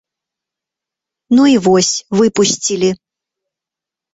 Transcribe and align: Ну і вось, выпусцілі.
Ну 1.39 1.43
і 1.51 1.53
вось, 1.67 1.91
выпусцілі. 2.21 2.89